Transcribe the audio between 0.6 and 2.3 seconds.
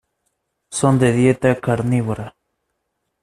Son de dieta carnívora.